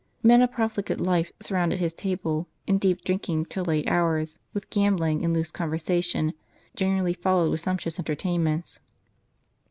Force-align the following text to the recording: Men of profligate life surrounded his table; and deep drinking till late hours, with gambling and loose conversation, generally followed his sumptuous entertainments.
Men 0.23 0.41
of 0.41 0.51
profligate 0.51 0.99
life 0.99 1.31
surrounded 1.39 1.77
his 1.77 1.93
table; 1.93 2.47
and 2.67 2.81
deep 2.81 3.03
drinking 3.03 3.45
till 3.45 3.63
late 3.65 3.87
hours, 3.87 4.39
with 4.51 4.67
gambling 4.71 5.23
and 5.23 5.31
loose 5.31 5.51
conversation, 5.51 6.33
generally 6.75 7.13
followed 7.13 7.51
his 7.51 7.61
sumptuous 7.61 7.99
entertainments. 7.99 8.79